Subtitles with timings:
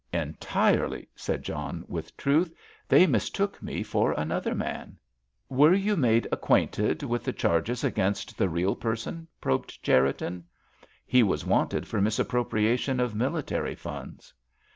[0.13, 2.51] "Entirely," said John, with truth;
[2.89, 4.97] "they mistook me for another man."
[5.47, 10.45] "Were you made acquainted with the charges against the real person?" probed Cherriton.
[11.05, 14.33] "He was wanted for misappropriation of military funds."